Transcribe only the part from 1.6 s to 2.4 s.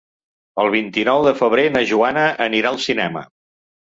na Joana